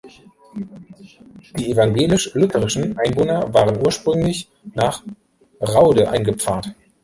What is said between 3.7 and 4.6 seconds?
ursprünglich